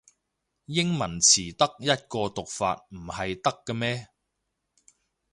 [0.65, 4.07] 英文詞得一個讀法唔係得咖咩